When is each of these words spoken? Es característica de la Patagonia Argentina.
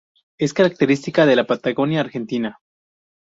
Es 0.39 0.55
característica 0.55 1.27
de 1.27 1.35
la 1.35 1.45
Patagonia 1.45 1.99
Argentina. 1.99 2.57